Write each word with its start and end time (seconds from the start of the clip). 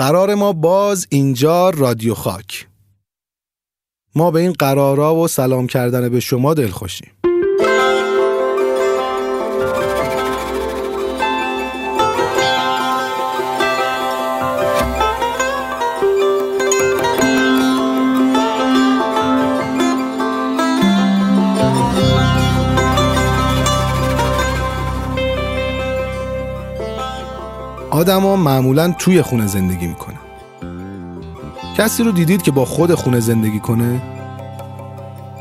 قرار 0.00 0.34
ما 0.34 0.52
باز 0.52 1.06
اینجا 1.10 1.70
رادیو 1.70 2.14
خاک. 2.14 2.66
ما 4.14 4.30
به 4.30 4.40
این 4.40 4.52
قرارا 4.52 5.14
و 5.14 5.28
سلام 5.28 5.66
کردن 5.66 6.08
به 6.08 6.20
شما 6.20 6.54
دل 6.54 6.70
آدما 28.00 28.36
معمولا 28.36 28.94
توی 28.98 29.22
خونه 29.22 29.46
زندگی 29.46 29.86
می‌کنن 29.86 30.18
کسی 31.76 32.02
رو 32.02 32.12
دیدید 32.12 32.42
که 32.42 32.50
با 32.50 32.64
خود 32.64 32.94
خونه 32.94 33.20
زندگی 33.20 33.60
کنه؟ 33.60 34.02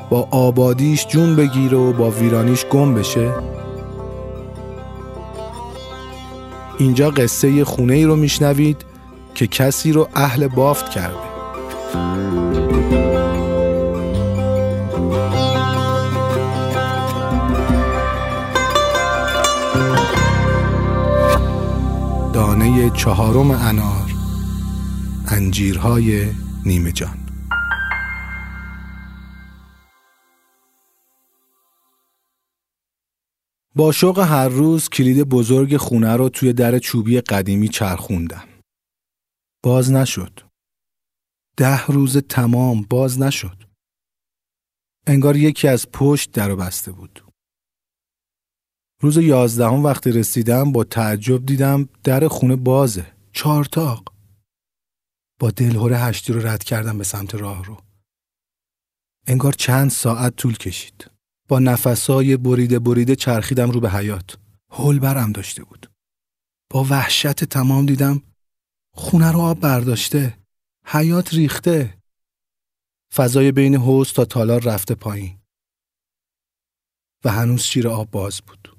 با 0.09 0.27
آبادیش 0.32 1.08
جون 1.08 1.35
بگیره 1.35 1.77
و 1.77 1.94
با 1.94 2.09
ویرانیش 2.09 2.66
گم 2.66 2.94
بشه؟ 2.94 3.32
اینجا 6.80 7.09
قصه 7.09 7.66
خونه 7.66 7.94
ای 7.94 8.04
رو 8.04 8.16
میشنوید 8.16 8.85
که 9.35 9.48
کسی 9.48 9.91
رو 9.91 10.10
اهل 10.16 10.48
بافت 10.48 10.90
کرده. 10.90 11.30
چهارم 22.88 23.52
انار 23.52 24.12
انجیرهای 25.28 26.32
نیمه 26.66 26.92
جان 26.92 27.18
با 33.76 33.91
شوق 33.91 34.20
هر 34.20 34.48
روز 34.48 34.90
کلید 34.90 35.24
بزرگ 35.24 35.77
خونه 35.77 36.16
رو 36.16 36.30
توی 36.30 36.54
در 36.54 36.80
چوبی 36.80 37.21
قدیمی 37.21 37.68
چرخوندم. 37.68 38.48
باز 39.64 39.91
نشد. 39.91 40.40
ده 41.58 41.86
روز 41.86 42.18
تمام 42.18 42.82
باز 42.90 43.21
نشد. 43.21 43.64
انگار 45.08 45.38
یکی 45.38 45.68
از 45.68 45.91
پشت 45.91 46.32
در 46.32 46.55
بسته 46.55 46.91
بود. 46.91 47.29
روز 49.02 49.18
یازدهم 49.18 49.84
وقتی 49.84 50.12
رسیدم 50.12 50.72
با 50.72 50.84
تعجب 50.84 51.46
دیدم 51.46 51.90
در 52.04 52.28
خونه 52.28 52.55
بازه. 52.55 53.14
چارتاق. 53.32 54.14
با 55.40 55.52
دلهوره 55.52 55.98
هشتی 55.98 56.34
رو 56.34 56.48
رد 56.48 56.64
کردم 56.64 56.98
به 56.98 57.04
سمت 57.04 57.36
راه 57.36 57.66
رو. 57.66 57.77
انگار 59.27 59.54
چند 59.54 59.90
ساعت 59.90 60.36
طول 60.36 60.58
کشید. 60.58 61.12
با 61.48 61.60
نفسای 61.60 62.38
بریده 62.38 62.80
بریده 62.80 63.16
چرخیدم 63.16 63.72
رو 63.72 63.80
به 63.80 63.90
حیات. 63.92 64.38
هول 64.72 65.00
برم 65.00 65.31
داشته 65.31 65.64
بود. 65.64 65.92
با 66.70 66.84
وحشت 66.84 67.44
تمام 67.44 67.86
دیدم 67.86 68.22
خونه 68.94 69.31
رو 69.31 69.40
آب 69.40 69.59
برداشته. 69.59 70.38
حیات 70.86 71.34
ریخته. 71.34 71.97
فضای 73.14 73.52
بین 73.52 73.75
حوز 73.75 74.14
تا 74.14 74.25
تالار 74.25 74.62
رفته 74.62 74.96
پایین. 74.96 75.40
و 77.25 77.31
هنوز 77.31 77.62
شیر 77.62 77.88
آب 77.88 78.12
باز 78.12 78.42
بود. 78.42 78.78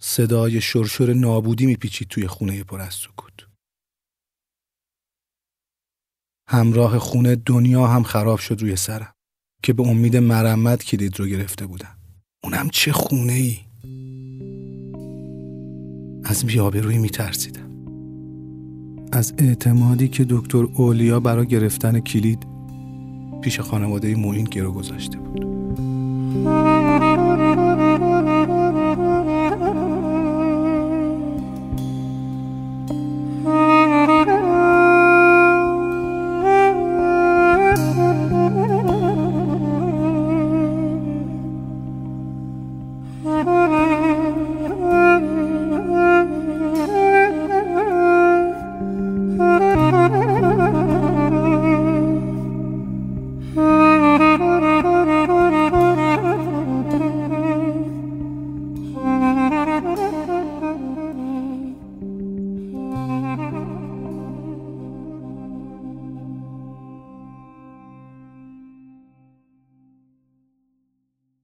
صدای 0.00 0.60
شرشر 0.60 1.12
نابودی 1.12 1.66
میپیچید 1.66 2.08
توی 2.08 2.26
خونه 2.26 2.64
پر 2.64 2.80
از 2.80 2.94
سکوت. 2.94 3.32
همراه 6.48 6.98
خونه 6.98 7.36
دنیا 7.36 7.86
هم 7.86 8.02
خراب 8.02 8.38
شد 8.38 8.60
روی 8.60 8.76
سرم. 8.76 9.14
که 9.62 9.72
به 9.72 9.82
امید 9.82 10.16
مرمت 10.16 10.84
کلید 10.84 11.20
رو 11.20 11.26
گرفته 11.26 11.66
بودم 11.66 11.96
اونم 12.44 12.68
چه 12.68 12.92
خونه 12.92 13.32
ای 13.32 13.58
از 16.24 16.46
بیابروی 16.46 16.98
میترسیدم 16.98 17.70
از 19.12 19.34
اعتمادی 19.38 20.08
که 20.08 20.26
دکتر 20.28 20.58
اولیا 20.58 21.20
برای 21.20 21.46
گرفتن 21.46 22.00
کلید 22.00 22.46
پیش 23.42 23.60
خانواده 23.60 24.14
موین 24.14 24.44
گرو 24.44 24.72
گذاشته 24.72 25.18
بود 25.18 25.44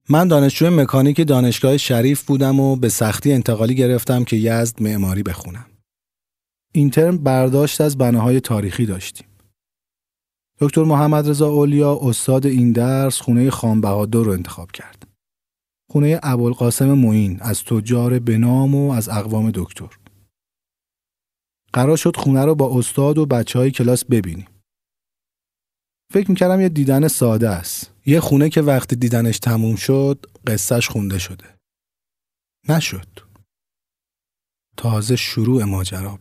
من 0.09 0.27
دانشجو 0.27 0.69
مکانیک 0.69 1.27
دانشگاه 1.27 1.77
شریف 1.77 2.23
بودم 2.23 2.59
و 2.59 2.75
به 2.75 2.89
سختی 2.89 3.33
انتقالی 3.33 3.75
گرفتم 3.75 4.23
که 4.23 4.35
یزد 4.35 4.81
معماری 4.81 5.23
بخونم. 5.23 5.65
این 6.73 6.89
ترم 6.89 7.17
برداشت 7.17 7.81
از 7.81 7.97
بناهای 7.97 8.39
تاریخی 8.39 8.85
داشتیم. 8.85 9.27
دکتر 10.59 10.83
محمد 10.83 11.29
رضا 11.29 11.49
اولیا 11.49 11.99
استاد 12.01 12.45
این 12.45 12.71
درس 12.71 13.21
خونه 13.21 13.49
خان 13.49 13.81
بهادر 13.81 14.19
رو 14.19 14.31
انتخاب 14.31 14.71
کرد. 14.71 15.07
خونه 15.91 16.19
ابوالقاسم 16.23 16.93
معین 16.93 17.37
از 17.41 17.63
تجار 17.63 18.19
بنام 18.19 18.75
و 18.75 18.91
از 18.91 19.09
اقوام 19.09 19.51
دکتر. 19.53 19.89
قرار 21.73 21.97
شد 21.97 22.15
خونه 22.15 22.45
رو 22.45 22.55
با 22.55 22.79
استاد 22.79 23.17
و 23.17 23.25
بچه 23.25 23.59
های 23.59 23.71
کلاس 23.71 24.05
ببینیم. 24.05 24.47
فکر 26.13 26.31
می‌کردم 26.31 26.61
یه 26.61 26.69
دیدن 26.69 27.07
ساده 27.07 27.49
است. 27.49 27.93
یه 28.05 28.19
خونه 28.19 28.49
که 28.49 28.61
وقتی 28.61 28.95
دیدنش 28.95 29.39
تموم 29.39 29.75
شد 29.75 30.25
قصهش 30.47 30.89
خونده 30.89 31.19
شده. 31.19 31.45
نشد. 32.69 33.07
تازه 34.77 35.15
شروع 35.15 35.63
ماجرا 35.63 36.19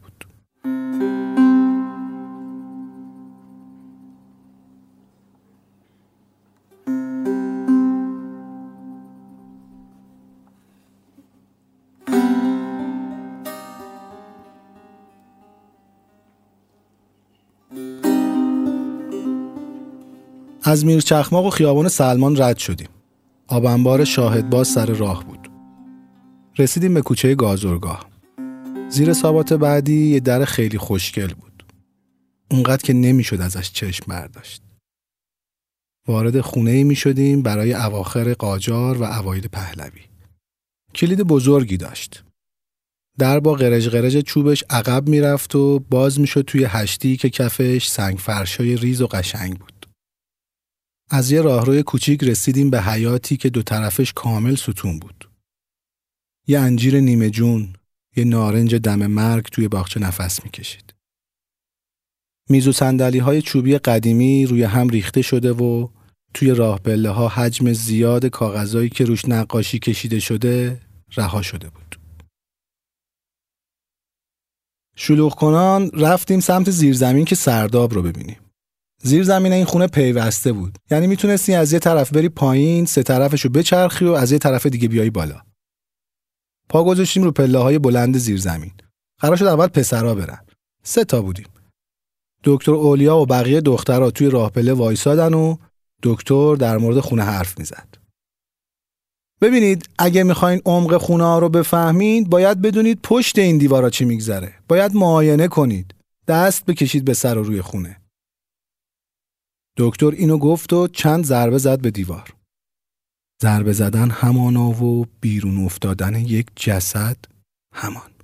از 20.69 20.85
میرچخماق 20.85 21.45
و 21.45 21.51
خیابان 21.51 21.89
سلمان 21.89 22.43
رد 22.43 22.59
شدیم. 22.59 22.89
آبنبار 23.47 24.05
شاهدباز 24.05 24.69
سر 24.69 24.87
راه 24.87 25.25
بود. 25.25 25.51
رسیدیم 26.59 26.95
به 26.95 27.03
کوچه 27.03 27.35
گازرگاه. 27.35 28.07
زیر 28.91 29.13
سابات 29.13 29.53
بعدی 29.53 30.07
یه 30.07 30.21
در 30.21 30.45
خیلی 30.45 30.79
خوشگل 30.79 31.27
بود. 31.27 31.65
اونقدر 32.51 32.83
که 32.83 32.93
نمی‌شد 32.93 33.41
ازش 33.41 33.73
چشم 33.73 34.05
برداشت. 34.09 34.63
وارد 36.09 36.41
خونه 36.41 36.71
ای 36.71 36.85
می 36.85 36.97
شدیم 36.97 37.43
برای 37.43 37.75
اواخر 37.75 38.35
قاجار 38.35 38.99
و 38.99 39.03
اوایل 39.03 39.49
پهلوی. 39.49 40.01
کلید 40.95 41.21
بزرگی 41.23 41.77
داشت. 41.77 42.25
در 43.19 43.41
با 43.41 43.55
قرج 43.55 43.89
قرج 43.89 44.19
چوبش 44.19 44.65
عقب 44.71 45.09
می‌رفت 45.09 45.55
و 45.55 45.79
باز 45.79 46.21
می‌شد 46.21 46.43
توی 46.43 46.65
هشتی 46.65 47.17
که 47.17 47.31
کفش 47.31 47.89
سنگ 47.89 48.19
فرشای 48.19 48.77
ریز 48.77 49.03
و 49.03 49.07
قشنگ 49.07 49.59
بود. 49.59 49.76
از 51.11 51.31
یه 51.31 51.43
راهروی 51.43 51.83
کوچیک 51.83 52.25
رسیدیم 52.25 52.71
به 52.71 52.83
حیاتی 52.83 53.37
که 53.37 53.51
دو 53.51 53.63
طرفش 53.63 54.13
کامل 54.13 54.55
ستون 54.55 54.99
بود. 54.99 55.31
یه 56.47 56.59
انجیر 56.59 57.01
نیمه 57.01 57.31
جون، 57.31 57.73
یه 58.17 58.25
نارنج 58.25 58.75
دم 58.75 59.07
مرگ 59.07 59.45
توی 59.45 59.69
باغچه 59.69 60.01
نفس 60.01 60.45
می‌کشید. 60.45 60.95
میز 62.49 62.69
و 62.69 62.73
سندلی 62.73 63.19
های 63.19 63.43
چوبی 63.43 63.79
قدیمی 63.79 64.47
روی 64.47 64.63
هم 64.63 64.89
ریخته 64.89 65.23
شده 65.23 65.53
و 65.53 65.89
توی 66.35 66.51
راه 66.51 66.81
بله 66.81 67.11
ها 67.11 67.29
حجم 67.29 67.73
زیاد 67.73 68.27
کاغذایی 68.27 68.89
که 68.89 69.05
روش 69.05 69.25
نقاشی 69.29 69.79
کشیده 69.79 70.21
شده 70.21 70.81
رها 71.17 71.43
شده 71.43 71.69
بود. 71.69 72.01
شلوغ 74.97 75.35
کنان 75.35 75.91
رفتیم 75.91 76.41
سمت 76.41 76.71
زیرزمین 76.71 77.25
که 77.25 77.35
سرداب 77.35 77.95
رو 77.95 78.03
ببینیم. 78.03 78.46
زیرزمین 79.03 79.53
این 79.53 79.65
خونه 79.65 79.87
پیوسته 79.87 80.53
بود. 80.53 80.79
یعنی 80.91 81.07
می‌تونستی 81.07 81.55
از 81.55 81.73
یه 81.73 81.79
طرف 81.79 82.13
بری 82.13 82.29
پایین، 82.29 82.85
سه 82.85 83.03
طرفش 83.03 83.45
رو 83.45 83.51
بچرخی 83.51 84.05
و 84.05 84.13
از 84.13 84.33
یه 84.33 84.39
طرف 84.39 84.67
دیگه 84.67 84.89
بیای 84.89 85.11
بالا. 85.11 85.41
پا 86.69 86.85
گذاشتیم 86.85 87.23
رو 87.23 87.31
پله 87.31 87.59
های 87.59 87.79
بلند 87.79 88.19
زیرزمین. 88.19 88.73
قرار 89.21 89.37
شد 89.37 89.47
اول 89.47 89.67
پسرا 89.67 90.15
برن. 90.15 90.45
سه 90.83 91.05
تا 91.05 91.23
بودیم. 91.23 91.47
دکتر 92.45 92.73
اولیا 92.73 93.17
و 93.17 93.27
بقیه 93.27 93.61
دخترها 93.61 94.11
توی 94.11 94.31
راه 94.31 94.51
پله 94.51 94.73
وایسادن 94.73 95.35
و 95.35 95.57
دکتر 96.03 96.57
در 96.57 96.79
مورد 96.79 97.01
خونه 97.01 97.23
حرف 97.23 97.59
می‌زد. 97.59 97.89
ببینید 99.41 99.89
اگه 99.99 100.23
می‌خواین 100.23 100.63
عمق 100.65 100.97
خونه 100.97 101.25
ها 101.25 101.39
رو 101.39 101.49
بفهمید 101.49 102.31
باید 102.31 102.63
بدونید 102.63 103.01
پشت 103.03 103.39
این 103.39 103.59
دیوارا 103.59 103.91
چی 103.91 104.05
میگذره. 104.05 104.55
باید 104.69 104.95
معاینه 104.95 105.49
کنید. 105.49 105.95
دست 106.29 106.65
بکشید 106.65 107.05
به 107.05 107.15
سر 107.15 107.39
و 107.39 107.43
روی 107.43 107.63
خونه. 107.63 108.01
دکتر 109.77 110.11
اینو 110.11 110.39
گفت 110.39 110.73
و 110.73 110.89
چند 110.89 111.25
ضربه 111.25 111.59
زد 111.59 111.81
به 111.81 111.91
دیوار. 111.91 112.35
ضربه 113.43 113.73
زدن 113.73 114.11
همانا 114.11 114.85
و 114.85 115.07
بیرون 115.21 115.65
افتادن 115.65 116.15
یک 116.15 116.47
جسد 116.57 117.17
همان. 117.75 118.16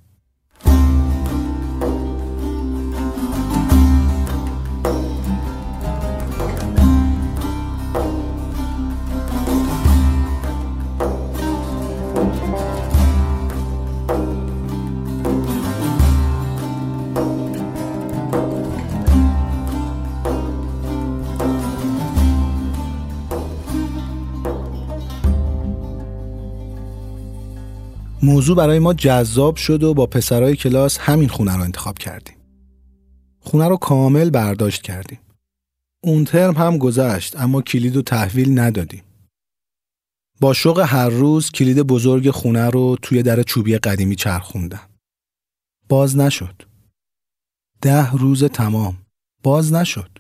موضوع 28.23 28.57
برای 28.57 28.79
ما 28.79 28.95
جذاب 28.95 29.57
شد 29.57 29.83
و 29.83 29.95
با 29.95 30.07
پسرای 30.07 30.57
کلاس 30.57 30.99
همین 30.99 31.29
خونه 31.29 31.57
رو 31.57 31.63
انتخاب 31.63 31.99
کردیم. 31.99 32.37
خونه 33.41 33.69
رو 33.69 33.77
کامل 33.77 34.31
برداشت 34.31 34.83
کردیم. 34.83 35.19
اون 36.05 36.25
ترم 36.25 36.55
هم 36.55 36.79
گذشت 36.79 37.37
اما 37.37 37.63
کلید 37.63 37.97
و 37.97 38.03
تحویل 38.03 38.59
ندادیم. 38.59 39.03
با 40.41 40.53
شوق 40.53 40.79
هر 40.79 41.09
روز 41.09 41.51
کلید 41.51 41.79
بزرگ 41.79 42.31
خونه 42.31 42.71
رو 42.71 42.97
توی 43.03 43.23
در 43.23 43.43
چوبی 43.43 43.79
قدیمی 43.79 44.17
چرخوندم. 44.17 44.89
باز 45.89 46.17
نشد. 46.17 46.63
ده 47.81 48.13
روز 48.13 48.45
تمام. 48.45 48.99
باز 49.43 49.73
نشد. 49.73 50.19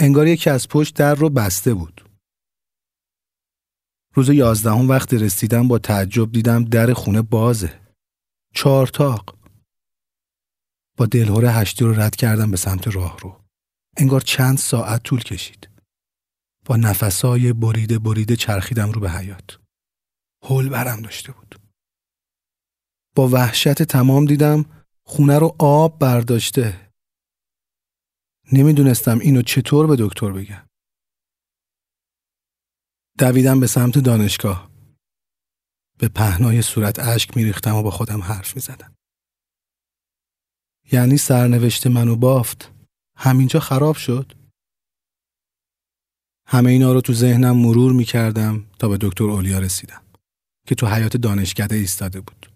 انگار 0.00 0.26
یکی 0.26 0.50
از 0.50 0.68
پشت 0.68 0.94
در 0.94 1.14
رو 1.14 1.30
بسته 1.30 1.74
بود. 1.74 2.03
روز 4.14 4.28
یازدهم 4.28 4.88
وقتی 4.88 5.18
رسیدم 5.18 5.68
با 5.68 5.78
تعجب 5.78 6.32
دیدم 6.32 6.64
در 6.64 6.92
خونه 6.92 7.22
بازه. 7.22 7.80
چارتاق. 8.54 9.38
با 10.96 11.06
دلهوره 11.06 11.50
هشتی 11.50 11.84
رو 11.84 12.00
رد 12.00 12.16
کردم 12.16 12.50
به 12.50 12.56
سمت 12.56 12.88
راه 12.88 13.18
رو. 13.18 13.40
انگار 13.96 14.20
چند 14.20 14.58
ساعت 14.58 15.02
طول 15.02 15.22
کشید. 15.22 15.68
با 16.64 16.76
نفسای 16.76 17.52
بریده 17.52 17.98
بریده 17.98 18.36
چرخیدم 18.36 18.90
رو 18.90 19.00
به 19.00 19.10
حیات. 19.10 19.58
هول 20.42 20.68
برم 20.68 21.00
داشته 21.02 21.32
بود. 21.32 21.60
با 23.14 23.28
وحشت 23.28 23.82
تمام 23.82 24.24
دیدم 24.24 24.64
خونه 25.06 25.38
رو 25.38 25.56
آب 25.58 25.98
برداشته. 25.98 26.90
نمی‌دونستم 28.52 29.18
اینو 29.18 29.42
چطور 29.42 29.86
به 29.86 29.96
دکتر 29.98 30.32
بگم. 30.32 30.66
دویدم 33.18 33.60
به 33.60 33.66
سمت 33.66 33.98
دانشگاه. 33.98 34.70
به 35.98 36.08
پهنای 36.08 36.62
صورت 36.62 36.98
اشک 36.98 37.36
میریختم 37.36 37.74
و 37.74 37.82
با 37.82 37.90
خودم 37.90 38.22
حرف 38.22 38.56
می‌زدم. 38.56 38.94
یعنی 40.92 41.16
سرنوشت 41.16 41.86
منو 41.86 42.16
بافت 42.16 42.72
همینجا 43.16 43.60
خراب 43.60 43.96
شد؟ 43.96 44.32
همه 46.46 46.70
اینا 46.70 46.92
رو 46.92 47.00
تو 47.00 47.12
ذهنم 47.12 47.56
مرور 47.56 47.92
می‌کردم 47.92 48.66
تا 48.78 48.88
به 48.88 48.98
دکتر 49.00 49.24
اولیا 49.24 49.58
رسیدم 49.58 50.04
که 50.66 50.74
تو 50.74 50.86
حیات 50.86 51.16
دانشکده 51.16 51.76
ایستاده 51.76 52.20
بود. 52.20 52.52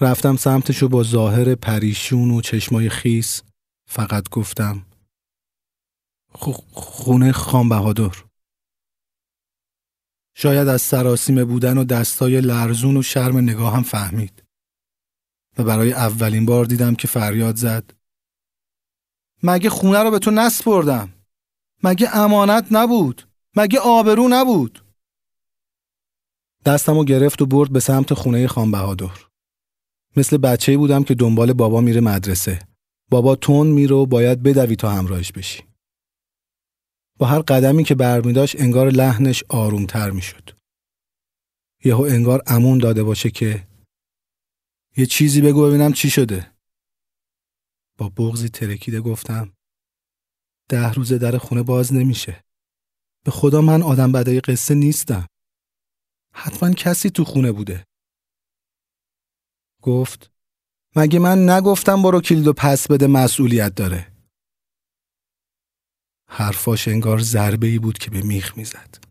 رفتم 0.00 0.36
سمتشو 0.36 0.88
با 0.88 1.02
ظاهر 1.02 1.54
پریشون 1.54 2.30
و 2.30 2.40
چشمای 2.40 2.88
خیس 2.88 3.42
فقط 3.88 4.28
گفتم 4.28 4.86
خونه 6.72 7.32
خان 7.32 7.68
بهادر 7.68 8.27
شاید 10.40 10.68
از 10.68 10.82
سراسیمه 10.82 11.44
بودن 11.44 11.78
و 11.78 11.84
دستای 11.84 12.40
لرزون 12.40 12.96
و 12.96 13.02
شرم 13.02 13.38
نگاه 13.38 13.76
هم 13.76 13.82
فهمید. 13.82 14.42
و 15.58 15.64
برای 15.64 15.92
اولین 15.92 16.46
بار 16.46 16.64
دیدم 16.64 16.94
که 16.94 17.08
فریاد 17.08 17.56
زد. 17.56 17.90
مگه 19.42 19.70
خونه 19.70 19.98
رو 19.98 20.10
به 20.10 20.18
تو 20.18 20.30
نسپردم؟ 20.30 21.12
مگه 21.82 22.16
امانت 22.16 22.66
نبود؟ 22.70 23.28
مگه 23.56 23.78
آبرو 23.78 24.28
نبود؟ 24.30 24.84
دستمو 26.64 27.04
گرفت 27.04 27.42
و 27.42 27.46
برد 27.46 27.72
به 27.72 27.80
سمت 27.80 28.14
خونه 28.14 28.48
خان 28.48 28.70
بهادر. 28.70 29.18
مثل 30.16 30.36
بچه 30.36 30.76
بودم 30.76 31.04
که 31.04 31.14
دنبال 31.14 31.52
بابا 31.52 31.80
میره 31.80 32.00
مدرسه. 32.00 32.58
بابا 33.10 33.36
تون 33.36 33.66
میره 33.66 33.96
و 33.96 34.06
باید 34.06 34.42
بدوی 34.42 34.76
تا 34.76 34.90
همراهش 34.90 35.32
بشی. 35.32 35.67
با 37.18 37.26
هر 37.26 37.38
قدمی 37.38 37.84
که 37.84 37.94
برمیداشت 37.94 38.60
انگار 38.60 38.90
لحنش 38.90 39.44
آرومتر 39.48 40.10
می‌شد. 40.10 40.50
یهو 41.84 42.02
انگار 42.02 42.42
امون 42.46 42.78
داده 42.78 43.02
باشه 43.02 43.30
که 43.30 43.68
یه 44.96 45.06
چیزی 45.06 45.40
بگو 45.40 45.66
ببینم 45.66 45.92
چی 45.92 46.10
شده. 46.10 46.52
با 47.98 48.08
بغزی 48.08 48.48
ترکیده 48.48 49.00
گفتم 49.00 49.52
ده 50.68 50.92
روزه 50.92 51.18
در 51.18 51.38
خونه 51.38 51.62
باز 51.62 51.92
نمیشه. 51.92 52.44
به 53.24 53.30
خدا 53.30 53.60
من 53.60 53.82
آدم 53.82 54.12
بدای 54.12 54.40
قصه 54.40 54.74
نیستم. 54.74 55.26
حتما 56.34 56.72
کسی 56.72 57.10
تو 57.10 57.24
خونه 57.24 57.52
بوده. 57.52 57.84
گفت 59.82 60.30
مگه 60.96 61.18
من 61.18 61.50
نگفتم 61.50 62.02
برو 62.02 62.20
کلیدو 62.20 62.52
پس 62.52 62.88
بده 62.88 63.06
مسئولیت 63.06 63.74
داره. 63.74 64.17
حرفاش 66.30 66.88
انگار 66.88 67.18
ضربه 67.18 67.66
ای 67.66 67.78
بود 67.78 67.98
که 67.98 68.10
به 68.10 68.22
میخ 68.22 68.56
می‌زد. 68.56 69.04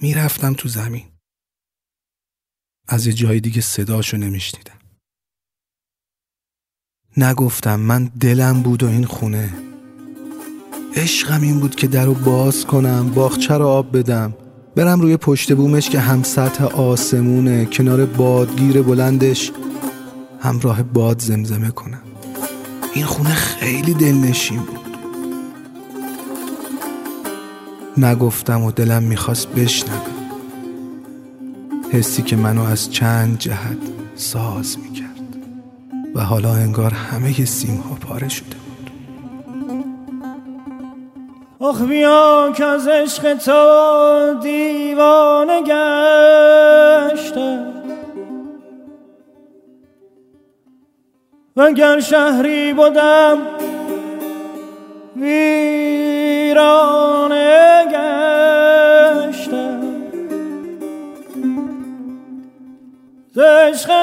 می‌رفتم 0.00 0.54
تو 0.54 0.68
زمین. 0.68 1.06
از 2.88 3.06
یه 3.06 3.12
جای 3.12 3.40
دیگه 3.40 3.60
صداشو 3.60 4.16
نمیشنیدم. 4.16 4.78
نگفتم 7.16 7.80
من 7.80 8.04
دلم 8.04 8.62
بود 8.62 8.82
و 8.82 8.88
این 8.88 9.06
خونه 9.06 9.54
عشقم 10.96 11.42
این 11.42 11.60
بود 11.60 11.74
که 11.74 11.86
درو 11.86 12.14
باز 12.14 12.66
کنم 12.66 13.10
باخچه 13.10 13.54
رو 13.54 13.66
آب 13.66 13.98
بدم 13.98 14.34
برم 14.76 15.00
روی 15.00 15.16
پشت 15.16 15.52
بومش 15.52 15.90
که 15.90 16.00
هم 16.00 16.22
سطح 16.22 16.64
آسمونه 16.64 17.66
کنار 17.66 18.06
بادگیر 18.06 18.82
بلندش 18.82 19.52
همراه 20.40 20.82
باد 20.82 21.20
زمزمه 21.20 21.70
کنم 21.70 22.02
این 22.94 23.04
خونه 23.04 23.34
خیلی 23.34 23.94
دلنشین 23.94 24.60
بود 24.60 24.89
نگفتم 27.98 28.64
و 28.64 28.72
دلم 28.72 29.02
می‌خواست 29.02 29.48
بشنوه. 29.48 30.00
حسی 31.92 32.22
که 32.22 32.36
منو 32.36 32.62
از 32.62 32.92
چند 32.92 33.38
جهت 33.38 33.78
ساز 34.14 34.78
می‌کرد. 34.78 35.36
و 36.14 36.20
حالا 36.20 36.54
انگار 36.54 36.92
همه 36.92 37.44
سیم 37.44 37.76
ها 37.76 37.94
پاره 37.94 38.28
شده 38.28 38.56
بود. 38.56 38.90
آخ 41.58 41.82
بیا 41.82 42.52
که 42.56 42.64
از 42.64 42.88
عشق 42.88 43.34
تو 43.34 44.40
دیوانه 44.42 45.62
گشته. 45.62 47.58
و 51.56 51.72
گر 51.72 52.00
شهری 52.00 52.72
بودم 52.72 53.38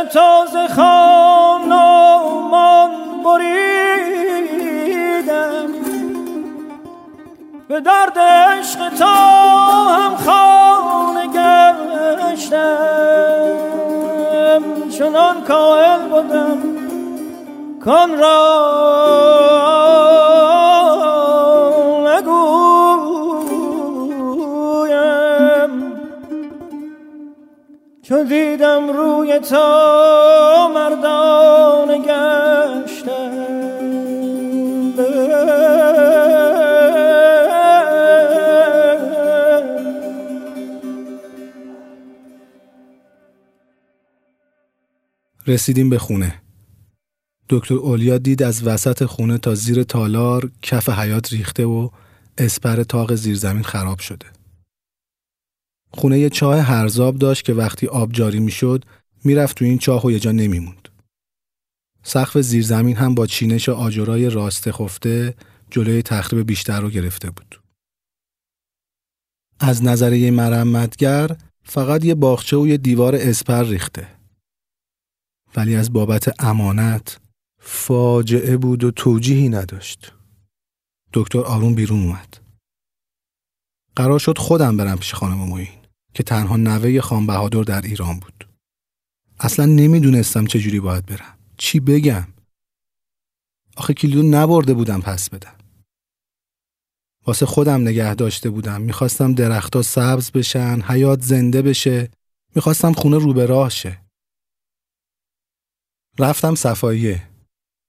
تازه 0.05 0.67
خان 0.67 1.69
من 2.51 2.89
بریدم. 3.23 4.57
به 7.67 7.79
درد 7.79 8.19
عشق 8.19 8.89
تا 8.89 9.15
هم 9.85 10.15
خانه 10.15 11.27
گشتم. 11.27 12.97
چنان 14.97 15.43
کائل 15.43 16.01
بودم 16.09 16.57
کن 17.85 18.09
را 18.17 19.66
چو 28.07 28.23
دیدم 28.23 28.89
روی 28.97 29.39
تا 29.39 30.71
مردان 30.73 32.05
رسیدیم 45.47 45.89
به 45.89 45.99
خونه. 45.99 46.41
دکتر 47.49 47.75
اولیا 47.75 48.17
دید 48.17 48.43
از 48.43 48.67
وسط 48.67 49.05
خونه 49.05 49.37
تا 49.37 49.55
زیر 49.55 49.83
تالار 49.83 50.51
کف 50.61 50.89
حیات 50.89 51.33
ریخته 51.33 51.65
و 51.65 51.89
اسپر 52.37 52.83
تاق 52.83 53.15
زیرزمین 53.15 53.63
خراب 53.63 53.99
شده. 53.99 54.36
خونه 55.91 56.19
یه 56.19 56.29
چاه 56.29 56.59
هرزاب 56.59 57.17
داشت 57.17 57.45
که 57.45 57.53
وقتی 57.53 57.87
آب 57.87 58.11
جاری 58.11 58.39
می‌شد 58.39 58.85
می‌رفت 59.23 59.57
تو 59.57 59.65
این 59.65 59.77
چاه 59.77 60.05
و 60.05 60.11
یه 60.11 60.19
جا 60.19 60.31
نمیموند. 60.31 60.89
سقف 62.03 62.37
زیرزمین 62.37 62.95
هم 62.95 63.15
با 63.15 63.27
چینش 63.27 63.69
آجرای 63.69 64.29
راست 64.29 64.71
خفته 64.71 65.35
جلوی 65.71 66.01
تخریب 66.01 66.47
بیشتر 66.47 66.81
رو 66.81 66.89
گرفته 66.89 67.31
بود. 67.31 67.61
از 69.59 69.83
نظر 69.83 70.13
یه 70.13 70.31
مرمتگر 70.31 71.37
فقط 71.63 72.05
یه 72.05 72.15
باغچه 72.15 72.57
و 72.57 72.67
یه 72.67 72.77
دیوار 72.77 73.15
اسپر 73.15 73.63
ریخته. 73.63 74.07
ولی 75.55 75.75
از 75.75 75.93
بابت 75.93 76.43
امانت 76.43 77.19
فاجعه 77.61 78.57
بود 78.57 78.83
و 78.83 78.91
توجیهی 78.91 79.49
نداشت. 79.49 80.13
دکتر 81.13 81.39
آروم 81.39 81.75
بیرون 81.75 82.03
اومد. 82.03 82.46
قرار 83.97 84.19
شد 84.19 84.37
خودم 84.37 84.77
برم 84.77 84.97
پیش 84.97 85.13
خانم 85.13 85.37
موین 85.37 85.67
که 86.13 86.23
تنها 86.23 86.57
نوه 86.57 87.01
خان 87.01 87.27
بهادر 87.27 87.61
در 87.61 87.81
ایران 87.81 88.19
بود. 88.19 88.47
اصلا 89.39 89.65
نمی‌دونستم 89.65 90.45
چجوری 90.45 90.79
باید 90.79 91.05
برم. 91.05 91.37
چی 91.57 91.79
بگم؟ 91.79 92.27
آخه 93.77 93.93
کلیدو 93.93 94.23
نبرده 94.23 94.73
بودم 94.73 95.01
پس 95.01 95.29
بدم. 95.29 95.55
واسه 97.25 97.45
خودم 97.45 97.81
نگه 97.81 98.15
داشته 98.15 98.49
بودم. 98.49 98.81
می‌خواستم 98.81 99.33
درختها 99.33 99.81
سبز 99.81 100.31
بشن، 100.31 100.81
حیات 100.81 101.21
زنده 101.21 101.61
بشه. 101.61 102.09
می‌خواستم 102.55 102.93
خونه 102.93 103.17
رو 103.17 103.33
به 103.33 103.45
راه 103.45 103.69
شه. 103.69 104.01
رفتم 106.19 106.55
صفاییه 106.55 107.29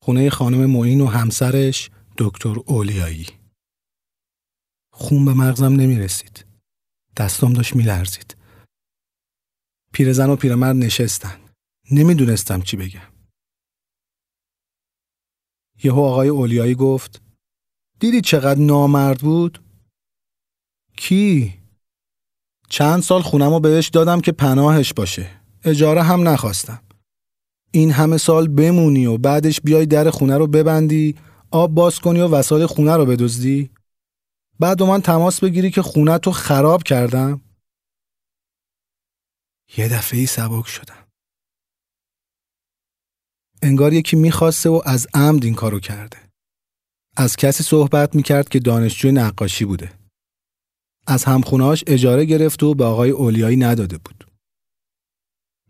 خونه 0.02 0.30
خانم 0.30 0.66
معین 0.66 1.00
و 1.00 1.06
همسرش 1.06 1.90
دکتر 2.18 2.56
اولیایی 2.66 3.26
خون 4.98 5.24
به 5.24 5.34
مغزم 5.34 5.72
نمی 5.72 5.98
رسید 5.98 6.44
دستم 7.16 7.52
داشت 7.52 7.76
می 7.76 7.82
لرزید 7.82 8.36
پیرزن 9.92 10.30
و 10.30 10.36
پیرمرد 10.36 10.76
نشستن. 10.76 11.40
نمی‌دونستم 11.90 12.60
چی 12.60 12.76
بگم. 12.76 13.12
یهو 15.84 16.00
آقای 16.00 16.28
اولیایی 16.28 16.74
گفت 16.74 17.22
دیدی 18.00 18.20
چقدر 18.20 18.60
نامرد 18.60 19.20
بود؟ 19.20 19.62
کی؟ 20.96 21.54
چند 22.68 23.02
سال 23.02 23.22
خونم 23.22 23.50
رو 23.50 23.60
بهش 23.60 23.88
دادم 23.88 24.20
که 24.20 24.32
پناهش 24.32 24.92
باشه. 24.92 25.30
اجاره 25.64 26.02
هم 26.02 26.28
نخواستم. 26.28 26.82
این 27.72 27.90
همه 27.90 28.16
سال 28.16 28.48
بمونی 28.48 29.06
و 29.06 29.18
بعدش 29.18 29.60
بیای 29.60 29.86
در 29.86 30.10
خونه 30.10 30.36
رو 30.36 30.46
ببندی 30.46 31.16
آب 31.50 31.74
باز 31.74 31.98
کنی 31.98 32.20
و 32.20 32.28
وسایل 32.28 32.66
خونه 32.66 32.96
رو 32.96 33.06
بدزدی؟ 33.06 33.70
بعد 34.60 34.82
من 34.82 35.00
تماس 35.00 35.40
بگیری 35.40 35.70
که 35.70 35.82
خونه 35.82 36.18
تو 36.18 36.32
خراب 36.32 36.82
کردم. 36.82 37.40
یه 39.76 39.88
دفعه 39.88 40.20
ای 40.20 40.26
سبک 40.26 40.66
شدم. 40.66 41.08
انگار 43.62 43.92
یکی 43.92 44.16
می‌خواسته 44.16 44.70
و 44.70 44.82
از 44.84 45.06
عمد 45.14 45.44
این 45.44 45.54
کارو 45.54 45.80
کرده. 45.80 46.30
از 47.16 47.36
کسی 47.36 47.64
صحبت 47.64 48.14
می‌کرد 48.14 48.48
که 48.48 48.58
دانشجوی 48.58 49.12
نقاشی 49.12 49.64
بوده. 49.64 49.98
از 51.06 51.24
همخونهاش 51.24 51.84
اجاره 51.86 52.24
گرفت 52.24 52.62
و 52.62 52.74
به 52.74 52.84
آقای 52.84 53.10
اولیایی 53.10 53.56
نداده 53.56 53.98
بود. 53.98 54.30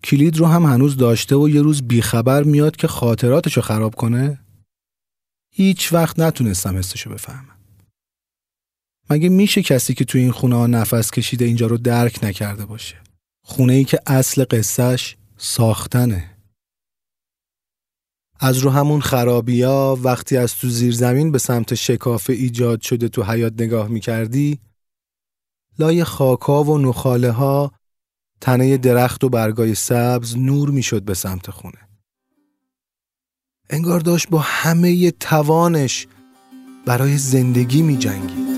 کلید 0.04 0.36
رو 0.36 0.46
هم 0.46 0.62
هنوز 0.62 0.96
داشته 0.96 1.36
و 1.36 1.48
یه 1.48 1.62
روز 1.62 1.82
بیخبر 1.82 2.42
میاد 2.42 2.76
که 2.76 2.86
خاطراتشو 2.86 3.60
خراب 3.60 3.94
کنه؟ 3.94 4.44
هیچ 5.54 5.92
وقت 5.92 6.18
نتونستم 6.18 6.76
حسشو 6.76 7.10
بفهمم. 7.10 7.57
مگه 9.10 9.28
میشه 9.28 9.62
کسی 9.62 9.94
که 9.94 10.04
تو 10.04 10.18
این 10.18 10.32
خونه 10.32 10.56
ها 10.56 10.66
نفس 10.66 11.10
کشیده 11.10 11.44
اینجا 11.44 11.66
رو 11.66 11.76
درک 11.78 12.18
نکرده 12.22 12.66
باشه؟ 12.66 12.94
خونه 13.44 13.72
ای 13.72 13.84
که 13.84 13.98
اصل 14.06 14.44
قصهش 14.44 15.16
ساختنه. 15.36 16.38
از 18.40 18.58
رو 18.58 18.70
همون 18.70 19.00
خرابیا 19.00 19.98
وقتی 20.02 20.36
از 20.36 20.54
تو 20.54 20.68
زیر 20.68 20.94
زمین 20.94 21.32
به 21.32 21.38
سمت 21.38 21.74
شکافه 21.74 22.32
ایجاد 22.32 22.80
شده 22.80 23.08
تو 23.08 23.22
حیات 23.22 23.52
نگاه 23.58 23.88
می‌کردی 23.88 24.60
لای 25.78 26.04
خاکا 26.04 26.64
و 26.64 26.78
نخاله 26.78 27.30
ها 27.30 27.72
تنه 28.40 28.76
درخت 28.76 29.24
و 29.24 29.28
برگای 29.28 29.74
سبز 29.74 30.36
نور 30.36 30.70
می‌شد 30.70 31.02
به 31.02 31.14
سمت 31.14 31.50
خونه. 31.50 31.88
انگار 33.70 34.00
داشت 34.00 34.28
با 34.28 34.38
همه 34.38 35.10
توانش 35.10 36.06
برای 36.86 37.18
زندگی 37.18 37.82
می 37.82 37.96
جنگید. 37.96 38.57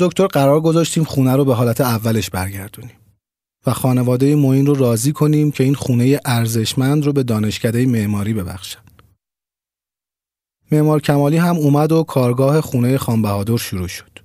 دکتر 0.00 0.26
قرار 0.26 0.60
گذاشتیم 0.60 1.04
خونه 1.04 1.36
رو 1.36 1.44
به 1.44 1.54
حالت 1.54 1.80
اولش 1.80 2.30
برگردونیم 2.30 2.96
و 3.66 3.72
خانواده 3.72 4.36
معین 4.36 4.66
رو 4.66 4.74
راضی 4.74 5.12
کنیم 5.12 5.50
که 5.50 5.64
این 5.64 5.74
خونه 5.74 6.20
ارزشمند 6.24 7.06
رو 7.06 7.12
به 7.12 7.22
دانشکده 7.22 7.86
معماری 7.86 8.34
ببخشن. 8.34 8.80
معمار 10.72 11.00
کمالی 11.00 11.36
هم 11.36 11.56
اومد 11.56 11.92
و 11.92 12.02
کارگاه 12.02 12.60
خونه 12.60 12.98
خان 12.98 13.22
بهادر 13.22 13.56
شروع 13.56 13.88
شد. 13.88 14.18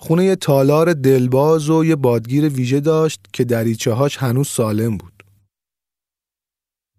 خونه 0.00 0.36
تالار 0.36 0.92
دلباز 0.92 1.70
و 1.70 1.84
یه 1.84 1.96
بادگیر 1.96 2.48
ویژه 2.48 2.80
داشت 2.80 3.20
که 3.32 3.44
دریچه 3.44 3.92
هاش 3.92 4.16
هنوز 4.16 4.48
سالم 4.48 4.96
بود. 4.96 5.24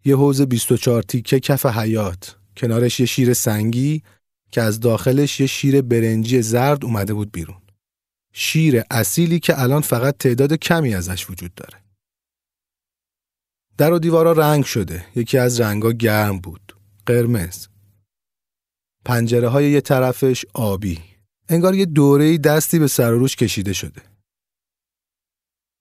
یه 0.06 0.16
حوز 0.16 0.42
24 0.42 1.02
تیکه 1.02 1.40
کف 1.40 1.66
حیات، 1.66 2.36
کنارش 2.58 3.00
یه 3.00 3.06
شیر 3.06 3.34
سنگی 3.34 4.04
که 4.52 4.62
از 4.62 4.80
داخلش 4.80 5.40
یه 5.40 5.48
شیر 5.48 5.82
برنجی 5.82 6.42
زرد 6.42 6.86
اومده 6.86 7.14
بود 7.14 7.32
بیرون. 7.32 7.62
شیر 8.34 8.84
اصیلی 8.92 9.40
که 9.40 9.62
الان 9.62 9.82
فقط 9.82 10.18
تعداد 10.18 10.54
کمی 10.54 10.96
ازش 10.96 11.30
وجود 11.30 11.54
داره. 11.54 11.84
در 13.78 13.94
و 13.94 14.00
دیوارا 14.00 14.32
رنگ 14.32 14.66
شده. 14.66 15.06
یکی 15.16 15.38
از 15.38 15.62
رنگا 15.62 15.92
گرم 15.92 16.40
بود. 16.40 16.76
قرمز. 17.06 17.68
پنجره 19.06 19.48
های 19.48 19.72
یه 19.72 19.82
طرفش 19.82 20.46
آبی. 20.54 21.00
انگار 21.50 21.76
یه 21.76 21.86
دوره 21.86 22.38
دستی 22.38 22.80
به 22.80 22.88
سر 22.88 23.12
روش 23.12 23.36
کشیده 23.36 23.74
شده. 23.74 24.02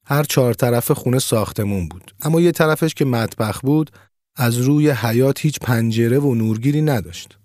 هر 0.06 0.24
چهار 0.24 0.54
طرف 0.54 0.90
خونه 0.90 1.18
ساختمون 1.18 1.88
بود. 1.88 2.14
اما 2.20 2.40
یه 2.40 2.52
طرفش 2.52 2.94
که 2.94 3.04
مطبخ 3.04 3.60
بود 3.60 3.90
از 4.36 4.56
روی 4.56 4.90
حیات 4.90 5.40
هیچ 5.40 5.60
پنجره 5.60 6.18
و 6.18 6.34
نورگیری 6.34 6.82
نداشت. 6.82 7.37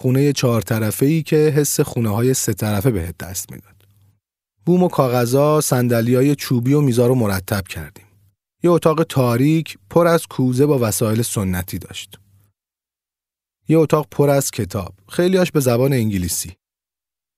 خونه 0.00 0.32
چهار 0.32 0.62
طرفه 0.62 1.06
ای 1.06 1.22
که 1.22 1.36
حس 1.36 1.80
خونه 1.80 2.08
های 2.08 2.34
سه 2.34 2.52
طرفه 2.52 2.90
بهت 2.90 3.18
دست 3.18 3.52
می‌داد. 3.52 3.74
بوم 4.66 4.82
و 4.82 4.88
کاغذا، 4.88 5.60
های 5.92 6.34
چوبی 6.34 6.72
و 6.72 6.80
میزا 6.80 7.06
رو 7.06 7.14
مرتب 7.14 7.68
کردیم. 7.68 8.04
یه 8.62 8.70
اتاق 8.70 9.02
تاریک 9.02 9.78
پر 9.90 10.06
از 10.06 10.26
کوزه 10.26 10.66
با 10.66 10.78
وسایل 10.78 11.22
سنتی 11.22 11.78
داشت. 11.78 12.18
یه 13.68 13.78
اتاق 13.78 14.06
پر 14.10 14.30
از 14.30 14.50
کتاب، 14.50 14.94
خیلیاش 15.08 15.52
به 15.52 15.60
زبان 15.60 15.92
انگلیسی. 15.92 16.52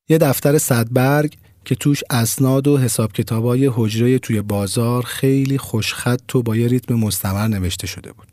یه 0.08 0.18
دفتر 0.18 0.58
صدبرگ 0.58 1.36
که 1.64 1.74
توش 1.74 2.02
اسناد 2.10 2.68
و 2.68 2.78
حساب 2.78 3.12
کتابای 3.12 3.70
حجره 3.74 4.18
توی 4.18 4.42
بازار 4.42 5.02
خیلی 5.02 5.58
خوشخط 5.58 6.34
و 6.34 6.42
با 6.42 6.56
یه 6.56 6.68
ریتم 6.68 6.94
مستمر 6.94 7.48
نوشته 7.48 7.86
شده 7.86 8.12
بود. 8.12 8.31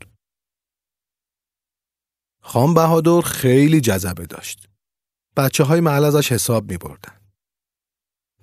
خان 2.42 2.74
بهادر 2.74 3.22
خیلی 3.22 3.82
جذبه 3.82 4.26
داشت. 4.26 4.70
بچه 5.38 5.64
های 5.64 5.82
محل 5.82 6.04
ازش 6.04 6.32
حساب 6.32 6.72
می 6.72 6.78
بردن. 6.78 7.14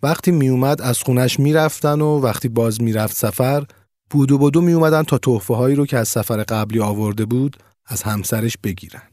وقتی 0.02 0.30
می 0.30 0.48
اومد 0.48 0.82
از 0.82 1.02
خونش 1.02 1.40
می 1.40 1.52
رفتن 1.52 2.00
و 2.00 2.20
وقتی 2.20 2.48
باز 2.48 2.82
می 2.82 2.92
رفت 2.92 3.16
سفر 3.16 3.66
بودو 4.10 4.38
بودو 4.38 4.60
می 4.60 4.72
اومدن 4.72 5.02
تا 5.02 5.18
تحفه 5.18 5.54
هایی 5.54 5.76
رو 5.76 5.86
که 5.86 5.98
از 5.98 6.08
سفر 6.08 6.42
قبلی 6.42 6.80
آورده 6.80 7.24
بود 7.24 7.56
از 7.86 8.02
همسرش 8.02 8.56
بگیرن. 8.64 9.10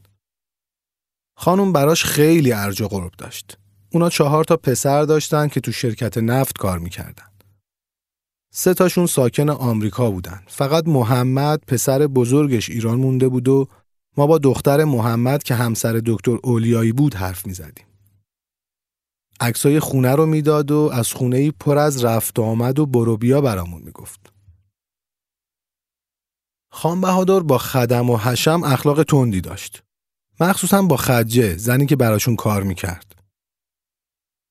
خانم 1.36 1.72
براش 1.72 2.04
خیلی 2.04 2.52
ارج 2.52 2.82
و 2.82 2.88
غرب 2.88 3.12
داشت. 3.18 3.58
اونا 3.92 4.10
چهار 4.10 4.44
تا 4.44 4.56
پسر 4.56 5.02
داشتن 5.02 5.48
که 5.48 5.60
تو 5.60 5.72
شرکت 5.72 6.18
نفت 6.18 6.58
کار 6.58 6.78
می‌کردن. 6.78 7.24
سه 8.52 8.74
تاشون 8.74 9.06
ساکن 9.06 9.50
آمریکا 9.50 10.10
بودن. 10.10 10.42
فقط 10.46 10.88
محمد 10.88 11.62
پسر 11.66 12.06
بزرگش 12.06 12.70
ایران 12.70 12.98
مونده 12.98 13.28
بود 13.28 13.48
و 13.48 13.68
ما 14.16 14.26
با 14.26 14.38
دختر 14.38 14.84
محمد 14.84 15.42
که 15.42 15.54
همسر 15.54 16.02
دکتر 16.06 16.38
اولیایی 16.44 16.92
بود 16.92 17.14
حرف 17.14 17.46
می‌زدیم. 17.46 17.86
عکسای 19.40 19.80
خونه 19.80 20.14
رو 20.14 20.26
می‌داد 20.26 20.70
و 20.70 20.90
از 20.92 21.12
خونه 21.12 21.36
ای 21.36 21.50
پر 21.50 21.78
از 21.78 22.04
رفت 22.04 22.38
آمد 22.38 22.78
و 22.78 22.86
برو 22.86 23.16
بیا 23.16 23.40
برامون 23.40 23.82
می‌گفت. 23.82 24.32
خان 26.70 27.00
بهادر 27.00 27.40
با 27.40 27.58
خدم 27.58 28.10
و 28.10 28.16
حشم 28.16 28.62
اخلاق 28.64 29.02
تندی 29.02 29.40
داشت. 29.40 29.82
مخصوصا 30.40 30.82
با 30.82 30.96
خجه 30.96 31.56
زنی 31.56 31.86
که 31.86 31.96
براشون 31.96 32.36
کار 32.36 32.62
می‌کرد. 32.62 33.14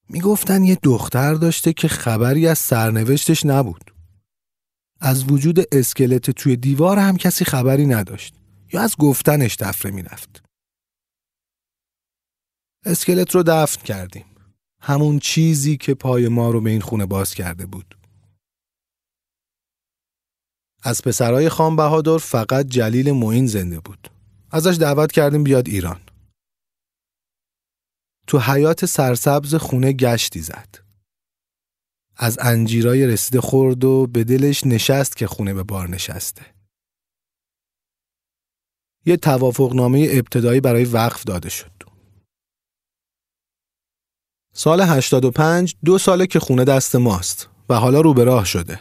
می‌گفتن 0.10 0.63
یه 0.63 0.77
دختر 0.84 1.34
داشته 1.34 1.74
که 1.74 1.88
خبری 1.88 2.48
از 2.48 2.60
سرنوشتش 2.60 3.46
نبود. 3.46 3.91
از 5.00 5.32
وجود 5.32 5.75
اسکلت 5.75 6.32
توی 6.32 6.55
دیوار 6.55 7.00
هم 7.00 7.17
کسی 7.17 7.46
خبری 7.46 7.86
نداشت 7.86 8.36
یا 8.74 8.82
از 8.82 8.96
گفتنش 9.00 9.56
دفره 9.56 9.92
می‌رفت. 9.92 10.44
اسکلت 12.86 13.36
رو 13.36 13.44
دفن 13.48 13.82
کردیم. 13.82 14.25
همون 14.80 15.20
چیزی 15.20 15.77
که 15.77 15.94
پای 15.94 16.27
ما 16.27 16.51
رو 16.51 16.62
به 16.62 16.70
این 16.70 16.82
خونه 16.82 17.06
باز 17.06 17.34
کرده 17.34 17.65
بود. 17.65 17.98
از 20.84 21.01
پسرای 21.01 21.50
خان 21.50 21.75
بهادر 21.75 22.18
فقط 22.18 22.65
جلیل 22.65 23.12
معین 23.12 23.48
زنده 23.48 23.80
بود. 23.80 24.10
ازش 24.51 24.77
دعوت 24.80 25.12
کردیم 25.12 25.44
بیاد 25.44 25.68
ایران. 25.68 26.01
تو 28.27 28.39
حیات 28.39 28.86
سرسبز 28.86 29.56
خونه 29.56 29.92
گشتی 29.92 30.39
زد. 30.39 30.75
از 32.15 32.39
انجیرای 32.42 33.08
رسیده 33.08 33.42
خورد 33.42 33.84
و 33.84 34.08
به 34.08 34.24
دلش 34.24 34.63
نشست 34.63 35.18
که 35.18 35.27
خونه 35.27 35.53
به 35.53 35.63
بار 35.63 35.89
نشسته. 35.89 36.52
یه 39.05 39.17
توافقنامه 39.17 40.07
ابتدایی 40.12 40.62
برای 40.62 40.86
وقف 40.86 41.24
داده 41.24 41.50
شد. 41.50 41.72
سال 44.53 44.81
85 44.81 45.75
دو 45.86 45.98
ساله 45.98 46.27
که 46.27 46.39
خونه 46.39 46.63
دست 46.63 46.95
ماست 46.95 47.50
و 47.69 47.75
حالا 47.75 48.01
رو 48.01 48.13
به 48.13 48.24
راه 48.24 48.45
شده. 48.45 48.79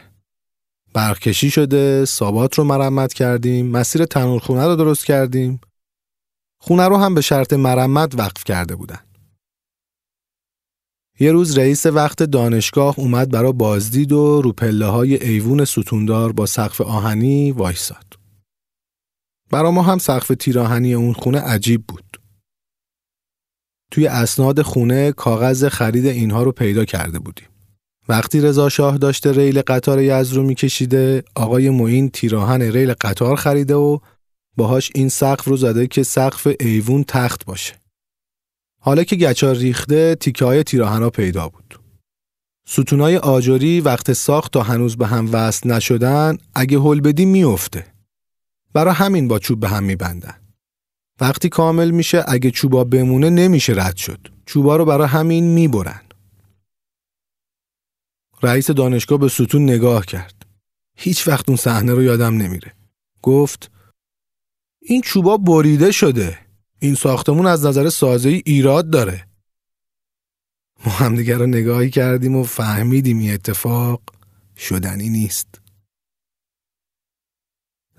برخکشی 0.95 1.51
شده، 1.51 2.05
سابات 2.05 2.59
رو 2.59 2.65
مرمت 2.65 3.13
کردیم، 3.13 3.67
مسیر 3.67 4.05
تنور 4.05 4.41
خونه 4.41 4.67
رو 4.67 4.77
درست 4.77 5.07
کردیم. 5.07 5.61
خونه 6.61 6.89
رو 6.89 6.97
هم 6.97 7.15
به 7.15 7.21
شرط 7.21 7.53
مرمت 7.53 8.15
وقف 8.19 8.45
کرده 8.45 8.77
بودن. 8.77 9.01
یه 11.21 11.33
روز 11.33 11.59
رئیس 11.59 11.87
وقت 11.87 12.23
دانشگاه 12.23 12.95
اومد 12.99 13.31
برا 13.31 13.53
بازدید 13.53 14.13
و 14.13 14.43
رو 14.43 14.53
پله 14.53 14.87
های 14.87 15.25
ایوون 15.25 15.65
ستوندار 15.65 16.33
با 16.33 16.47
سقف 16.47 16.81
آهنی 16.81 17.53
وایساد. 17.53 18.22
برا 19.53 19.71
ما 19.71 19.83
هم 19.83 19.99
سقف 19.99 20.33
تیراهنی 20.39 20.95
اون 20.95 21.13
خونه 21.13 21.41
عجیب 21.41 21.85
بود. 21.89 22.21
توی 23.91 24.07
اسناد 24.07 24.63
خونه 24.63 25.13
کاغذ 25.13 25.69
خرید 25.69 26.07
اینها 26.07 26.43
رو 26.43 26.53
پیدا 26.53 26.85
کرده 26.85 27.19
بودیم. 27.19 27.49
وقتی 28.09 28.41
رضا 28.41 28.69
شاه 28.69 28.99
داشته 28.99 29.33
ریل 29.33 29.63
قطار 29.63 30.03
یزد 30.03 30.35
رو 30.37 30.43
میکشیده 30.43 31.25
آقای 31.35 31.71
معین 31.71 32.11
تیراهن 32.11 32.63
ریل 32.63 32.95
قطار 33.01 33.37
خریده 33.37 33.75
و 33.75 33.99
باهاش 34.57 34.91
این 34.95 35.09
سقف 35.09 35.45
رو 35.45 35.57
زده 35.57 35.87
که 35.87 36.03
سقف 36.03 36.49
ایوون 36.61 37.05
تخت 37.09 37.45
باشه. 37.45 37.75
حالا 38.81 39.05
که 39.05 39.17
گچار 39.17 39.57
ریخته 39.57 40.15
تیکه 40.15 40.45
های 40.45 40.63
تیراهنا 40.63 41.11
پیدا 41.11 41.49
بود. 41.49 41.79
ستونای 42.69 43.17
آجوری 43.17 43.81
وقت 43.81 44.13
ساخت 44.13 44.53
تا 44.53 44.63
هنوز 44.63 44.97
به 44.97 45.07
هم 45.07 45.29
وصل 45.33 45.71
نشدن 45.71 46.39
اگه 46.55 46.79
هل 46.79 47.01
بدی 47.01 47.25
میافته. 47.25 47.92
برا 48.73 48.93
همین 48.93 49.29
با 49.29 49.39
چوب 49.39 49.61
به 49.61 49.69
هم 49.69 49.85
میبندن. 49.85 50.35
وقتی 51.21 51.49
کامل 51.49 51.91
میشه 51.91 52.25
اگه 52.29 52.51
چوبا 52.51 52.85
بمونه 52.85 53.31
نمیشه 53.31 53.73
رد 53.77 53.97
شد. 53.97 54.29
چوبا 54.47 54.77
رو 54.77 54.85
برا 54.85 55.07
همین 55.07 55.45
می‌برن. 55.45 56.01
رئیس 58.43 58.71
دانشگاه 58.71 59.19
به 59.19 59.29
ستون 59.29 59.63
نگاه 59.63 60.07
کرد. 60.07 60.47
هیچ 60.97 61.29
وقت 61.29 61.49
اون 61.49 61.57
صحنه 61.57 61.95
رو 61.95 62.03
یادم 62.03 62.37
نمیره. 62.37 62.73
گفت 63.23 63.71
این 64.83 65.01
چوبا 65.01 65.37
بریده 65.37 65.91
شده. 65.91 66.39
این 66.79 66.95
ساختمون 66.95 67.47
از 67.47 67.67
نظر 67.67 67.89
سازه 67.89 68.29
ایراد 68.29 68.91
داره. 68.91 69.27
ما 70.87 70.93
همدیگر 70.93 71.39
رو 71.39 71.47
نگاهی 71.47 71.91
کردیم 71.91 72.37
و 72.37 72.43
فهمیدیم 72.43 73.19
این 73.19 73.35
اتفاق 73.35 74.03
شدنی 74.57 75.09
نیست. 75.09 75.62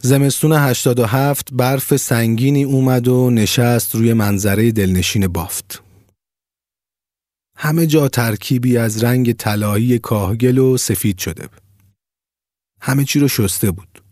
زمستون 0.05 0.51
87 0.51 1.53
برف 1.53 1.95
سنگینی 1.95 2.63
اومد 2.63 3.07
و 3.07 3.29
نشست 3.29 3.95
روی 3.95 4.13
منظره 4.13 4.71
دلنشین 4.71 5.27
بافت. 5.27 5.83
همه 7.57 7.87
جا 7.87 8.07
ترکیبی 8.07 8.77
از 8.77 9.03
رنگ 9.03 9.33
طلایی 9.33 9.99
کاهگل 9.99 10.57
و 10.57 10.77
سفید 10.77 11.17
شده 11.17 11.47
بود. 11.47 11.61
همه 12.81 13.05
چی 13.05 13.19
رو 13.19 13.27
شسته 13.27 13.71
بود. 13.71 14.03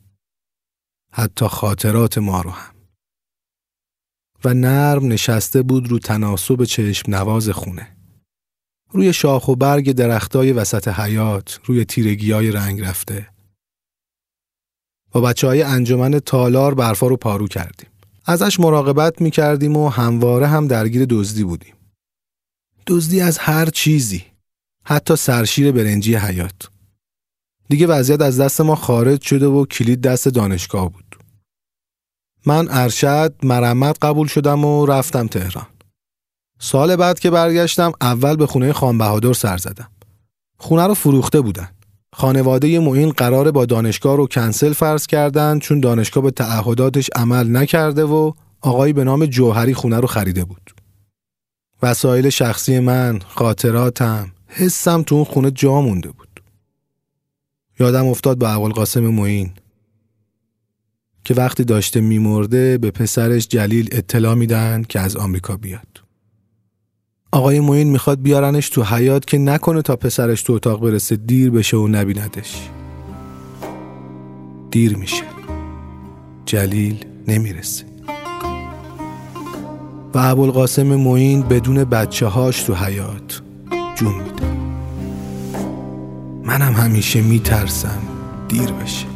حتی 1.13 1.47
خاطرات 1.47 2.17
ما 2.17 2.41
رو 2.41 2.49
هم. 2.49 2.75
و 4.45 4.53
نرم 4.53 5.07
نشسته 5.07 5.61
بود 5.61 5.87
رو 5.87 5.99
تناسب 5.99 6.63
چشم 6.63 7.15
نواز 7.15 7.49
خونه. 7.49 7.97
روی 8.89 9.13
شاخ 9.13 9.47
و 9.47 9.55
برگ 9.55 9.91
درختای 9.91 10.51
وسط 10.51 10.87
حیات، 10.87 11.59
روی 11.65 11.85
تیرگی 11.85 12.31
رنگ 12.31 12.81
رفته. 12.81 13.30
با 15.11 15.21
بچه 15.21 15.47
های 15.47 15.63
انجمن 15.63 16.19
تالار 16.19 16.73
برفا 16.75 17.07
رو 17.07 17.17
پارو 17.17 17.47
کردیم. 17.47 17.89
ازش 18.25 18.59
مراقبت 18.59 19.21
می 19.21 19.31
کردیم 19.31 19.77
و 19.77 19.89
همواره 19.89 20.47
هم 20.47 20.67
درگیر 20.67 21.05
دزدی 21.09 21.43
بودیم. 21.43 21.73
دزدی 22.87 23.21
از 23.21 23.37
هر 23.37 23.65
چیزی. 23.65 24.23
حتی 24.85 25.15
سرشیر 25.15 25.71
برنجی 25.71 26.15
حیات. 26.15 26.69
دیگه 27.69 27.87
وضعیت 27.87 28.21
از 28.21 28.39
دست 28.39 28.61
ما 28.61 28.75
خارج 28.75 29.21
شده 29.21 29.45
و 29.45 29.65
کلید 29.65 30.01
دست 30.01 30.27
دانشگاه 30.27 30.91
بود. 30.91 31.15
من 32.45 32.67
ارشد 32.69 33.33
مرمت 33.43 33.97
قبول 34.01 34.27
شدم 34.27 34.65
و 34.65 34.85
رفتم 34.85 35.27
تهران. 35.27 35.67
سال 36.59 36.95
بعد 36.95 37.19
که 37.19 37.29
برگشتم 37.29 37.91
اول 38.01 38.35
به 38.35 38.47
خونه 38.47 38.73
خان 38.73 38.97
بهادر 38.97 39.33
سر 39.33 39.57
زدم. 39.57 39.91
خونه 40.57 40.87
رو 40.87 40.93
فروخته 40.93 41.41
بودن. 41.41 41.69
خانواده 42.13 42.79
معین 42.79 43.09
قرار 43.09 43.51
با 43.51 43.65
دانشگاه 43.65 44.17
رو 44.17 44.27
کنسل 44.27 44.73
فرض 44.73 45.07
کردن 45.07 45.59
چون 45.59 45.79
دانشگاه 45.79 46.23
به 46.23 46.31
تعهداتش 46.31 47.09
عمل 47.15 47.57
نکرده 47.57 48.03
و 48.03 48.31
آقایی 48.61 48.93
به 48.93 49.03
نام 49.03 49.25
جوهری 49.25 49.73
خونه 49.73 49.99
رو 49.99 50.07
خریده 50.07 50.45
بود. 50.45 50.71
وسایل 51.83 52.29
شخصی 52.29 52.79
من، 52.79 53.19
خاطراتم، 53.19 54.31
حسم 54.47 55.01
تو 55.01 55.15
اون 55.15 55.23
خونه 55.23 55.51
جا 55.51 55.81
مونده 55.81 56.09
بود. 56.09 56.43
یادم 57.79 58.05
افتاد 58.05 58.37
با 58.37 58.47
اول 58.47 58.71
قاسم 58.71 59.07
معین 59.07 59.51
که 61.23 61.33
وقتی 61.33 61.63
داشته 61.63 62.01
میمرده 62.01 62.77
به 62.77 62.91
پسرش 62.91 63.47
جلیل 63.47 63.89
اطلاع 63.91 64.35
میدن 64.35 64.83
که 64.89 64.99
از 64.99 65.15
آمریکا 65.15 65.57
بیاد. 65.57 66.00
آقای 67.33 67.59
موین 67.59 67.89
می‌خواد 67.89 68.21
بیارنش 68.21 68.69
تو 68.69 68.83
حیات 68.83 69.25
که 69.25 69.37
نکنه 69.37 69.81
تا 69.81 69.95
پسرش 69.95 70.43
تو 70.43 70.53
اتاق 70.53 70.81
برسه 70.81 71.15
دیر 71.15 71.51
بشه 71.51 71.77
و 71.77 71.87
نبیندش. 71.87 72.69
دیر 74.71 74.97
میشه. 74.97 75.23
جلیل 76.45 77.05
نمی‌رسه. 77.27 77.85
و 80.13 80.17
ابوالقاسم 80.17 80.95
موین 80.95 81.41
بدون 81.41 81.83
بچه 81.83 82.27
هاش 82.27 82.63
تو 82.63 82.73
حیات 82.73 83.41
جون 83.95 84.13
میده. 84.13 84.45
منم 86.43 86.73
همیشه 86.73 87.21
میترسم 87.21 88.01
دیر 88.47 88.71
بشه. 88.71 89.10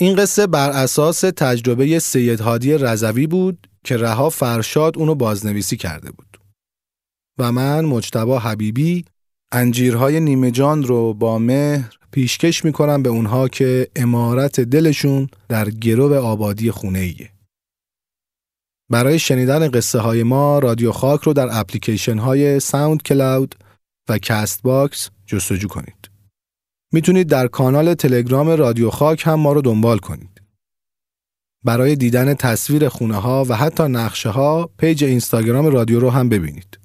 این 0.00 0.16
قصه 0.16 0.46
بر 0.46 0.70
اساس 0.70 1.20
تجربه 1.20 1.98
سید 1.98 2.40
هادی 2.40 2.72
رضوی 2.72 3.26
بود 3.26 3.68
که 3.84 3.96
رها 3.96 4.30
فرشاد 4.30 4.98
اونو 4.98 5.14
بازنویسی 5.14 5.76
کرده 5.76 6.10
بود. 6.10 6.40
و 7.38 7.52
من 7.52 7.84
مجتبی 7.84 8.38
حبیبی 8.38 9.04
انجیرهای 9.52 10.20
نیمه 10.20 10.50
جان 10.50 10.82
رو 10.82 11.14
با 11.14 11.38
مهر 11.38 11.96
پیشکش 12.10 12.64
می‌کنم 12.64 13.02
به 13.02 13.10
اونها 13.10 13.48
که 13.48 13.88
عمارت 13.96 14.60
دلشون 14.60 15.28
در 15.48 15.70
گرو 15.70 16.14
آبادی 16.14 16.70
خونه 16.70 16.98
ایه. 16.98 17.30
برای 18.90 19.18
شنیدن 19.18 19.70
قصه 19.70 19.98
های 19.98 20.22
ما 20.22 20.58
رادیو 20.58 20.92
خاک 20.92 21.20
رو 21.20 21.32
در 21.32 21.48
اپلیکیشن 21.50 22.18
های 22.18 22.60
SoundCloud 22.60 23.54
و 24.08 24.18
Castbox 24.18 25.10
جستجو 25.26 25.68
کنید. 25.68 25.99
می‌تونید 26.92 27.28
در 27.28 27.46
کانال 27.46 27.94
تلگرام 27.94 28.48
رادیو 28.48 28.90
خاک 28.90 29.22
هم 29.26 29.34
ما 29.34 29.52
رو 29.52 29.62
دنبال 29.62 29.98
کنید. 29.98 30.42
برای 31.64 31.96
دیدن 31.96 32.34
تصویر 32.34 32.88
خونه 32.88 33.16
ها 33.16 33.44
و 33.48 33.56
حتی 33.56 33.82
نقشه 33.82 34.28
ها 34.28 34.70
پیج 34.78 35.04
اینستاگرام 35.04 35.66
رادیو 35.66 36.00
رو 36.00 36.10
هم 36.10 36.28
ببینید. 36.28 36.80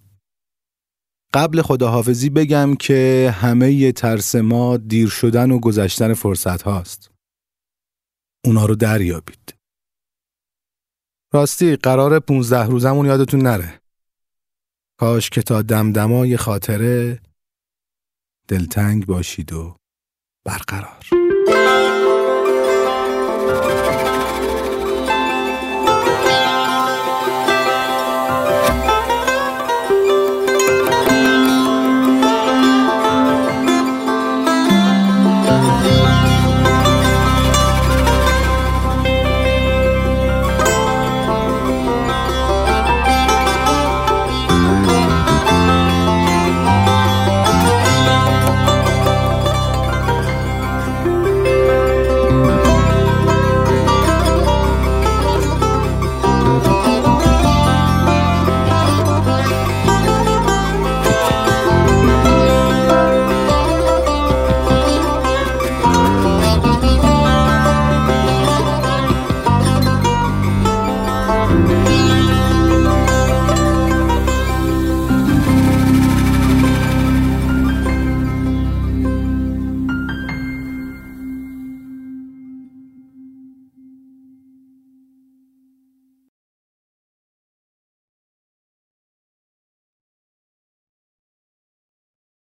قبل 1.33 1.61
خداحافظی 1.61 2.29
بگم 2.29 2.75
که 2.75 3.33
همه 3.41 3.71
ی 3.71 3.91
ترس 3.91 4.35
ما 4.35 4.77
دیر 4.77 5.07
شدن 5.07 5.51
و 5.51 5.59
گذشتن 5.59 6.13
فرصت 6.13 6.61
هاست. 6.61 7.11
اونا 8.45 8.65
رو 8.65 8.75
دریابید. 8.75 9.55
راستی 11.33 11.75
قرار 11.75 12.19
15 12.19 12.65
روزمون 12.65 13.05
یادتون 13.05 13.41
نره. 13.41 13.81
کاش 14.99 15.29
که 15.29 15.41
تا 15.41 15.61
دمدمای 15.61 16.37
خاطره 16.37 17.21
دلتنگ 18.47 19.05
باشید 19.05 19.53
و 19.53 19.75
برقرار. 20.45 21.84